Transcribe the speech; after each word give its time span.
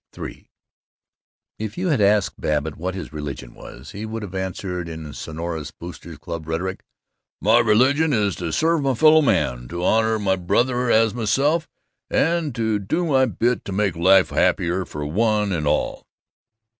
III 0.17 0.49
If 1.59 1.77
you 1.77 1.89
had 1.89 2.01
asked 2.01 2.41
Babbitt 2.41 2.75
what 2.75 2.95
his 2.95 3.13
religion 3.13 3.53
was, 3.53 3.91
he 3.91 4.03
would 4.03 4.23
have 4.23 4.33
answered 4.33 4.89
in 4.89 5.13
sonorous 5.13 5.69
Boosters' 5.69 6.17
Club 6.17 6.47
rhetoric, 6.47 6.83
"My 7.39 7.59
religion 7.59 8.11
is 8.11 8.35
to 8.37 8.51
serve 8.51 8.81
my 8.81 8.95
fellow 8.95 9.21
men, 9.21 9.67
to 9.67 9.85
honor 9.85 10.17
my 10.17 10.37
brother 10.37 10.89
as 10.89 11.13
myself, 11.13 11.67
and 12.09 12.55
to 12.55 12.79
do 12.79 13.05
my 13.05 13.27
bit 13.27 13.63
to 13.65 13.71
make 13.71 13.95
life 13.95 14.31
happier 14.31 14.85
for 14.85 15.05
one 15.05 15.51
and 15.51 15.67
all." 15.67 16.07